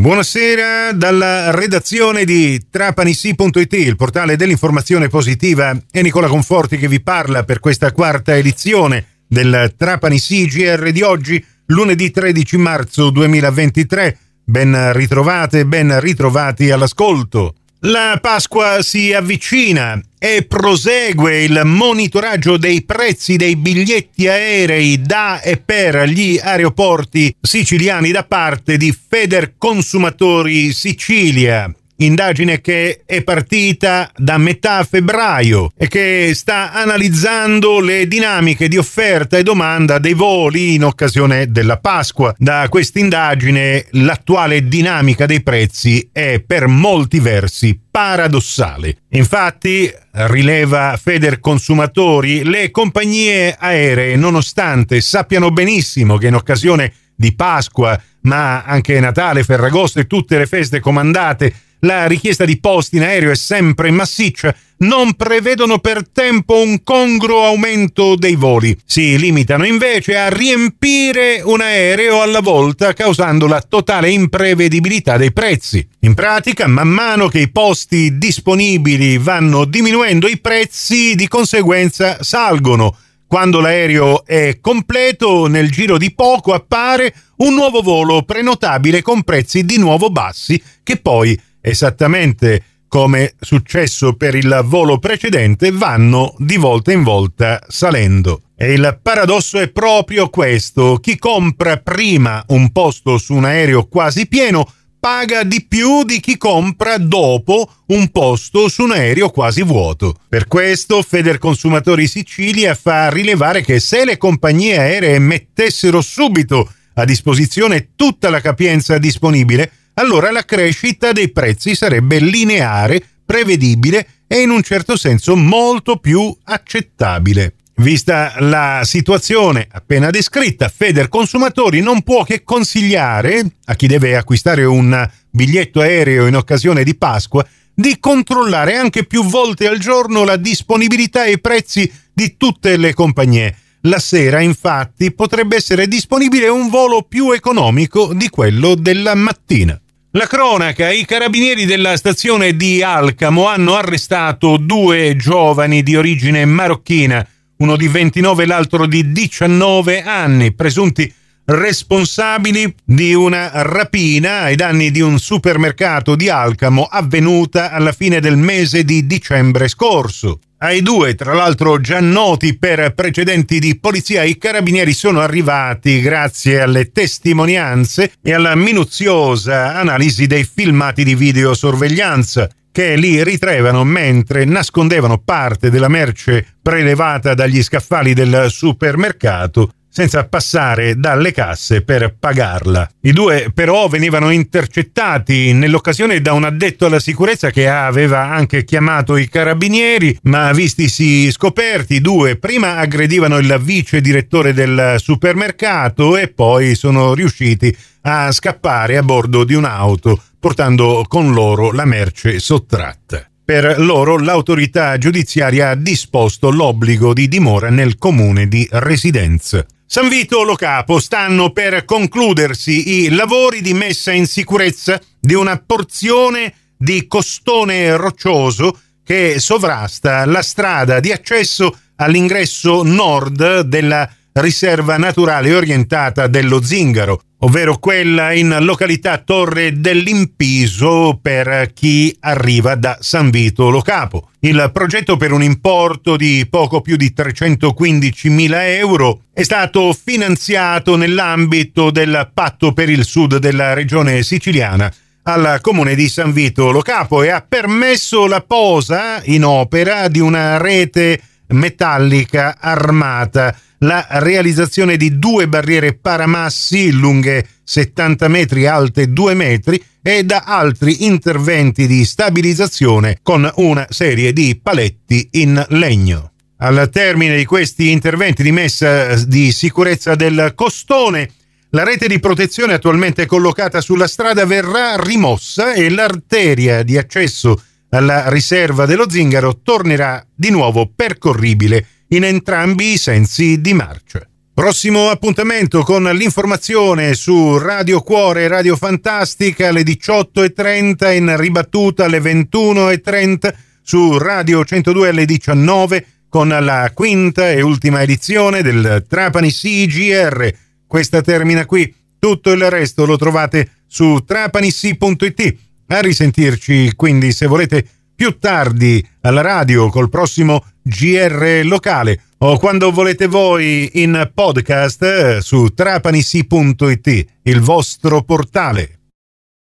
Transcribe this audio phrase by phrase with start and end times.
[0.00, 5.76] Buonasera dalla redazione di trapanissi.it, il portale dell'informazione positiva.
[5.90, 11.44] È Nicola Conforti che vi parla per questa quarta edizione del Trapanissi GR di oggi,
[11.66, 14.18] lunedì 13 marzo 2023.
[14.44, 17.54] Ben ritrovate, ben ritrovati all'ascolto.
[17.82, 25.58] La Pasqua si avvicina e prosegue il monitoraggio dei prezzi dei biglietti aerei da e
[25.58, 34.38] per gli aeroporti siciliani da parte di Feder Consumatori Sicilia indagine che è partita da
[34.38, 40.84] metà febbraio e che sta analizzando le dinamiche di offerta e domanda dei voli in
[40.84, 42.34] occasione della Pasqua.
[42.36, 48.98] Da questa indagine l'attuale dinamica dei prezzi è per molti versi paradossale.
[49.10, 58.00] Infatti, rileva Feder Consumatori, le compagnie aeree, nonostante sappiano benissimo che in occasione di Pasqua,
[58.22, 63.30] ma anche Natale, Ferragosto e tutte le feste comandate la richiesta di posti in aereo
[63.30, 68.76] è sempre massiccia, non prevedono per tempo un congruo aumento dei voli.
[68.84, 75.86] Si limitano invece a riempire un aereo alla volta, causando la totale imprevedibilità dei prezzi.
[76.00, 82.96] In pratica, man mano che i posti disponibili vanno diminuendo, i prezzi di conseguenza salgono.
[83.26, 89.66] Quando l'aereo è completo, nel giro di poco appare un nuovo volo prenotabile con prezzi
[89.66, 96.90] di nuovo bassi che poi esattamente come successo per il volo precedente, vanno di volta
[96.90, 98.42] in volta salendo.
[98.56, 100.98] E il paradosso è proprio questo.
[101.00, 104.66] Chi compra prima un posto su un aereo quasi pieno
[104.98, 110.16] paga di più di chi compra dopo un posto su un aereo quasi vuoto.
[110.28, 117.90] Per questo Federconsumatori Sicilia fa rilevare che se le compagnie aeree mettessero subito a disposizione
[117.94, 124.62] tutta la capienza disponibile, allora la crescita dei prezzi sarebbe lineare, prevedibile e in un
[124.62, 127.54] certo senso molto più accettabile.
[127.76, 134.64] Vista la situazione appena descritta, Feder Consumatori non può che consigliare a chi deve acquistare
[134.64, 140.36] un biglietto aereo in occasione di Pasqua di controllare anche più volte al giorno la
[140.36, 143.56] disponibilità e i prezzi di tutte le compagnie.
[143.82, 149.80] La sera, infatti, potrebbe essere disponibile un volo più economico di quello della mattina.
[150.12, 157.26] La cronaca, i carabinieri della stazione di Alcamo hanno arrestato due giovani di origine marocchina,
[157.58, 161.12] uno di 29 e l'altro di 19 anni, presunti
[161.44, 168.38] responsabili di una rapina ai danni di un supermercato di Alcamo avvenuta alla fine del
[168.38, 170.38] mese di dicembre scorso.
[170.60, 176.60] Ai due, tra l'altro già noti per precedenti di polizia, i carabinieri sono arrivati grazie
[176.60, 185.18] alle testimonianze e alla minuziosa analisi dei filmati di videosorveglianza che li ritrevano mentre nascondevano
[185.18, 192.88] parte della merce prelevata dagli scaffali del supermercato senza passare dalle casse per pagarla.
[193.02, 199.16] I due però venivano intercettati nell'occasione da un addetto alla sicurezza che aveva anche chiamato
[199.16, 206.28] i carabinieri, ma vistisi scoperti, i due prima aggredivano il vice direttore del supermercato e
[206.28, 213.28] poi sono riusciti a scappare a bordo di un'auto portando con loro la merce sottratta.
[213.44, 219.64] Per loro l'autorità giudiziaria ha disposto l'obbligo di dimora nel comune di residenza.
[219.90, 225.56] San Vito Lo Capo stanno per concludersi i lavori di messa in sicurezza di una
[225.64, 234.06] porzione di costone roccioso che sovrasta la strada di accesso all'ingresso nord della
[234.40, 242.98] riserva naturale orientata dello Zingaro, ovvero quella in località Torre dell'Impiso per chi arriva da
[243.00, 244.30] San Vito Lo Capo.
[244.40, 251.90] Il progetto per un importo di poco più di 315.000 euro è stato finanziato nell'ambito
[251.90, 254.92] del patto per il sud della regione siciliana
[255.28, 260.20] al comune di San Vito Lo Capo e ha permesso la posa in opera di
[260.20, 269.34] una rete metallica armata la realizzazione di due barriere paramassi lunghe 70 metri, alte 2
[269.34, 276.32] metri e da altri interventi di stabilizzazione con una serie di paletti in legno.
[276.60, 281.30] Al termine di questi interventi di messa di sicurezza del costone,
[281.70, 288.28] la rete di protezione attualmente collocata sulla strada verrà rimossa e l'arteria di accesso alla
[288.28, 294.26] riserva dello zingaro tornerà di nuovo percorribile in entrambi i sensi di marcia.
[294.58, 302.18] Prossimo appuntamento con l'informazione su Radio Cuore e Radio Fantastica alle 18.30 in ribattuta alle
[302.18, 310.52] 21.30 su Radio 102 alle 19 con la quinta e ultima edizione del Trapani CGR.
[310.86, 315.67] Questa termina qui, tutto il resto lo trovate su trapanissi.it.
[315.88, 322.90] A risentirci quindi se volete più tardi alla radio col prossimo GR locale o quando
[322.90, 328.97] volete voi in podcast eh, su trapanissi.it, il vostro portale.